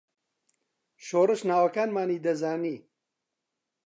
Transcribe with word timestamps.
شۆڕش 1.05 1.41
ناوەکانمانی 1.49 2.23
دەزانی. 2.25 2.75